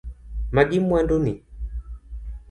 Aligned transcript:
Magi 0.55 0.77
mwandu 0.85 1.15
ni. 1.23 1.33